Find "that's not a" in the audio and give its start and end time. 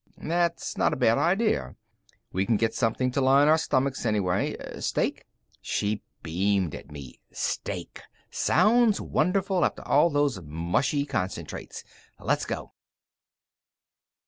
0.17-0.95